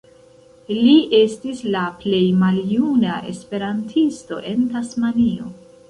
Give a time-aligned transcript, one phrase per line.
[0.77, 5.57] Li estis la plej maljuna esperantisto en Tasmanio.